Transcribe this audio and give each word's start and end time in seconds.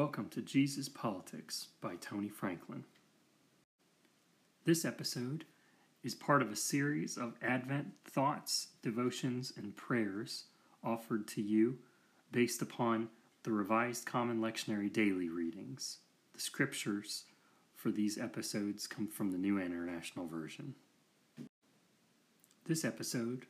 Welcome 0.00 0.30
to 0.30 0.40
Jesus 0.40 0.88
Politics 0.88 1.68
by 1.82 1.96
Tony 1.96 2.30
Franklin. 2.30 2.84
This 4.64 4.86
episode 4.86 5.44
is 6.02 6.14
part 6.14 6.40
of 6.40 6.50
a 6.50 6.56
series 6.56 7.18
of 7.18 7.34
Advent 7.42 7.88
thoughts, 8.06 8.68
devotions, 8.82 9.52
and 9.58 9.76
prayers 9.76 10.44
offered 10.82 11.28
to 11.28 11.42
you 11.42 11.80
based 12.32 12.62
upon 12.62 13.10
the 13.42 13.52
Revised 13.52 14.06
Common 14.06 14.40
Lectionary 14.40 14.90
daily 14.90 15.28
readings. 15.28 15.98
The 16.32 16.40
scriptures 16.40 17.24
for 17.76 17.90
these 17.90 18.16
episodes 18.16 18.86
come 18.86 19.06
from 19.06 19.32
the 19.32 19.38
New 19.38 19.60
International 19.60 20.26
Version. 20.26 20.76
This 22.64 22.86
episode 22.86 23.44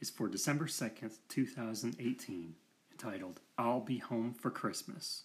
is 0.00 0.08
for 0.08 0.28
December 0.28 0.64
2nd, 0.64 1.18
2018, 1.28 2.54
entitled 2.90 3.40
I'll 3.58 3.80
Be 3.80 3.98
Home 3.98 4.32
for 4.32 4.50
Christmas. 4.50 5.24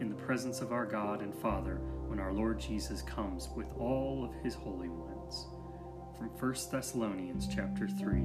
in 0.00 0.08
the 0.08 0.14
presence 0.14 0.60
of 0.60 0.72
our 0.72 0.86
God 0.86 1.22
and 1.22 1.34
Father 1.34 1.80
when 2.06 2.18
our 2.18 2.32
Lord 2.32 2.58
Jesus 2.60 3.02
comes 3.02 3.48
with 3.54 3.66
all 3.78 4.24
of 4.24 4.44
his 4.44 4.54
holy 4.54 4.88
ones. 4.88 5.46
From 6.16 6.28
1 6.28 6.54
Thessalonians 6.70 7.48
chapter 7.54 7.88
3, 7.88 8.20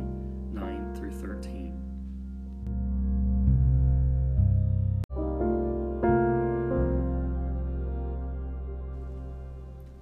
9 0.52 0.96
through 0.96 1.12
13. 1.12 1.80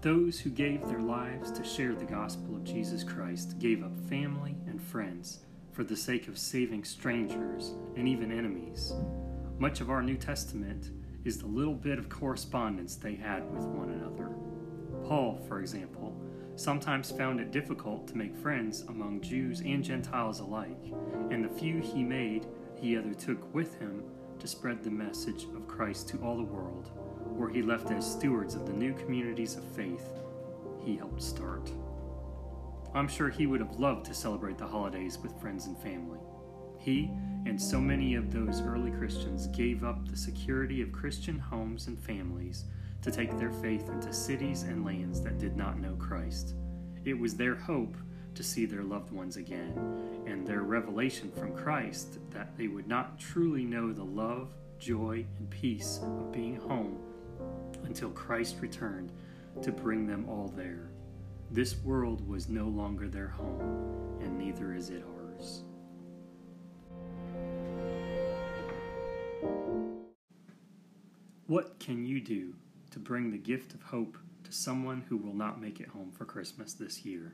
Those 0.01 0.39
who 0.39 0.49
gave 0.49 0.87
their 0.87 0.99
lives 0.99 1.51
to 1.51 1.63
share 1.63 1.93
the 1.93 2.05
gospel 2.05 2.55
of 2.55 2.63
Jesus 2.63 3.03
Christ 3.03 3.59
gave 3.59 3.83
up 3.83 3.95
family 4.09 4.55
and 4.67 4.81
friends 4.81 5.41
for 5.71 5.83
the 5.83 5.95
sake 5.95 6.27
of 6.27 6.37
saving 6.37 6.83
strangers 6.83 7.73
and 7.95 8.07
even 8.07 8.31
enemies. 8.31 8.93
Much 9.59 9.79
of 9.79 9.91
our 9.91 10.01
New 10.01 10.17
Testament 10.17 10.89
is 11.23 11.37
the 11.37 11.47
little 11.47 11.75
bit 11.75 11.99
of 11.99 12.09
correspondence 12.09 12.95
they 12.95 13.15
had 13.15 13.49
with 13.51 13.63
one 13.63 13.89
another. 13.89 14.29
Paul, 15.07 15.43
for 15.47 15.59
example, 15.59 16.15
sometimes 16.55 17.11
found 17.11 17.39
it 17.39 17.51
difficult 17.51 18.07
to 18.07 18.17
make 18.17 18.35
friends 18.35 18.81
among 18.89 19.21
Jews 19.21 19.61
and 19.61 19.83
Gentiles 19.83 20.39
alike, 20.39 20.93
and 21.29 21.43
the 21.43 21.49
few 21.49 21.79
he 21.79 22.03
made 22.03 22.47
he 22.75 22.95
either 22.95 23.13
took 23.13 23.53
with 23.53 23.79
him 23.79 24.03
to 24.39 24.47
spread 24.47 24.83
the 24.83 24.89
message 24.89 25.45
of 25.55 25.67
Christ 25.67 26.09
to 26.09 26.17
all 26.17 26.37
the 26.37 26.43
world, 26.43 26.89
or 27.37 27.49
he 27.49 27.61
left 27.61 27.91
as 27.91 28.09
stewards 28.09 28.55
of 28.55 28.65
the 28.65 28.73
new 28.73 28.93
communities 28.93 29.55
of 29.55 29.63
faith 29.63 30.13
he 30.83 30.97
helped 30.97 31.21
start. 31.21 31.71
I'm 32.93 33.07
sure 33.07 33.29
he 33.29 33.45
would 33.45 33.61
have 33.61 33.79
loved 33.79 34.05
to 34.07 34.13
celebrate 34.13 34.57
the 34.57 34.67
holidays 34.67 35.17
with 35.17 35.39
friends 35.39 35.67
and 35.67 35.77
family. 35.77 36.19
He 36.81 37.11
and 37.45 37.61
so 37.61 37.79
many 37.79 38.15
of 38.15 38.31
those 38.31 38.61
early 38.61 38.89
Christians 38.91 39.47
gave 39.47 39.83
up 39.83 40.07
the 40.07 40.17
security 40.17 40.81
of 40.81 40.91
Christian 40.91 41.37
homes 41.37 41.85
and 41.87 41.99
families 41.99 42.65
to 43.03 43.11
take 43.11 43.37
their 43.37 43.51
faith 43.51 43.87
into 43.89 44.11
cities 44.11 44.63
and 44.63 44.83
lands 44.83 45.21
that 45.21 45.37
did 45.37 45.55
not 45.55 45.79
know 45.79 45.95
Christ. 45.95 46.55
It 47.05 47.17
was 47.17 47.35
their 47.35 47.55
hope 47.55 47.95
to 48.33 48.43
see 48.43 48.65
their 48.65 48.83
loved 48.83 49.11
ones 49.11 49.37
again, 49.37 49.73
and 50.25 50.47
their 50.47 50.61
revelation 50.61 51.31
from 51.31 51.55
Christ 51.55 52.17
that 52.31 52.57
they 52.57 52.67
would 52.67 52.87
not 52.87 53.19
truly 53.19 53.63
know 53.63 53.91
the 53.91 54.03
love, 54.03 54.49
joy, 54.79 55.25
and 55.37 55.49
peace 55.49 55.99
of 56.01 56.31
being 56.31 56.55
home 56.55 56.97
until 57.83 58.09
Christ 58.11 58.57
returned 58.59 59.11
to 59.61 59.71
bring 59.71 60.07
them 60.07 60.27
all 60.29 60.47
there. 60.55 60.89
This 61.51 61.77
world 61.83 62.27
was 62.27 62.49
no 62.49 62.65
longer 62.65 63.07
their 63.07 63.27
home, 63.27 64.17
and 64.21 64.37
neither 64.37 64.73
is 64.73 64.89
it 64.89 65.03
ours. 65.03 65.20
What 71.51 71.79
can 71.79 72.05
you 72.05 72.21
do 72.21 72.53
to 72.91 72.99
bring 72.99 73.29
the 73.29 73.37
gift 73.37 73.73
of 73.73 73.81
hope 73.83 74.17
to 74.45 74.53
someone 74.53 75.03
who 75.09 75.17
will 75.17 75.33
not 75.35 75.59
make 75.59 75.81
it 75.81 75.89
home 75.89 76.09
for 76.09 76.23
Christmas 76.23 76.71
this 76.71 77.03
year? 77.03 77.33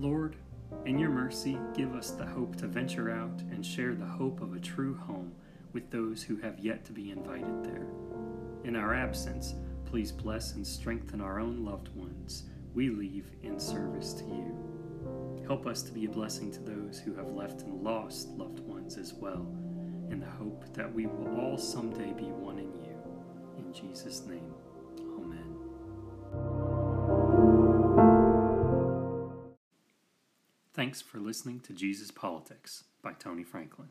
Lord, 0.00 0.34
in 0.84 0.98
your 0.98 1.10
mercy, 1.10 1.60
give 1.76 1.94
us 1.94 2.10
the 2.10 2.26
hope 2.26 2.56
to 2.56 2.66
venture 2.66 3.08
out 3.08 3.40
and 3.52 3.64
share 3.64 3.94
the 3.94 4.04
hope 4.04 4.40
of 4.40 4.52
a 4.52 4.58
true 4.58 4.96
home 4.96 5.32
with 5.72 5.88
those 5.92 6.20
who 6.20 6.38
have 6.38 6.58
yet 6.58 6.84
to 6.86 6.92
be 6.92 7.12
invited 7.12 7.62
there. 7.62 7.86
In 8.64 8.74
our 8.74 8.96
absence, 8.96 9.54
please 9.84 10.10
bless 10.10 10.54
and 10.54 10.66
strengthen 10.66 11.20
our 11.20 11.38
own 11.38 11.64
loved 11.64 11.94
ones 11.94 12.46
we 12.74 12.90
leave 12.90 13.30
in 13.44 13.60
service 13.60 14.12
to 14.14 14.24
you. 14.24 14.37
Help 15.48 15.66
us 15.66 15.82
to 15.82 15.90
be 15.92 16.04
a 16.04 16.08
blessing 16.10 16.52
to 16.52 16.60
those 16.60 17.00
who 17.00 17.14
have 17.14 17.30
left 17.30 17.62
and 17.62 17.82
lost 17.82 18.28
loved 18.36 18.60
ones 18.60 18.98
as 18.98 19.14
well, 19.14 19.46
in 20.10 20.20
the 20.20 20.26
hope 20.26 20.66
that 20.74 20.92
we 20.92 21.06
will 21.06 21.40
all 21.40 21.56
someday 21.56 22.12
be 22.12 22.24
one 22.24 22.58
in 22.58 22.70
you. 22.84 22.94
In 23.56 23.72
Jesus' 23.72 24.26
name, 24.26 24.52
Amen. 25.16 25.56
Thanks 30.74 31.00
for 31.00 31.16
listening 31.16 31.60
to 31.60 31.72
Jesus 31.72 32.10
Politics 32.10 32.84
by 33.02 33.14
Tony 33.14 33.42
Franklin. 33.42 33.88